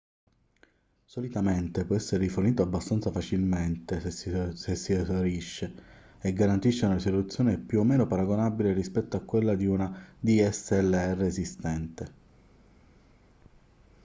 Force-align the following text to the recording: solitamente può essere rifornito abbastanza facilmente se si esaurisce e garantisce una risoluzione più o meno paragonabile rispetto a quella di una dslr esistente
solitamente 1.05 1.85
può 1.85 1.95
essere 1.95 2.23
rifornito 2.23 2.63
abbastanza 2.63 3.11
facilmente 3.11 3.99
se 4.09 4.75
si 4.75 4.93
esaurisce 4.93 5.73
e 6.19 6.33
garantisce 6.33 6.85
una 6.85 6.95
risoluzione 6.95 7.59
più 7.59 7.81
o 7.81 7.83
meno 7.83 8.07
paragonabile 8.07 8.73
rispetto 8.73 9.15
a 9.15 9.21
quella 9.21 9.53
di 9.53 9.67
una 9.67 9.95
dslr 10.19 11.21
esistente 11.21 12.13